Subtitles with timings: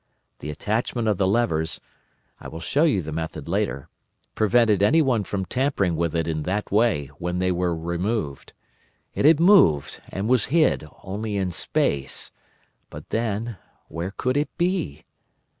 [0.39, 6.15] The attachment of the levers—I will show you the method later—prevented anyone from tampering with
[6.15, 8.53] it in that way when they were removed.
[9.13, 12.31] It had moved, and was hid, only in space.
[12.89, 13.57] But then,
[13.89, 15.05] where could it be?